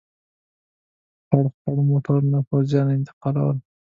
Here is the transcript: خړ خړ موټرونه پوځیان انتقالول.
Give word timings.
خړ 1.27 1.45
خړ 1.59 1.77
موټرونه 1.89 2.39
پوځیان 2.49 2.87
انتقالول. 2.97 3.57